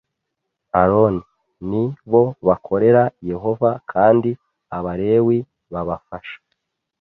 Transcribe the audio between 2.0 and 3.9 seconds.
bo bakorera Yehova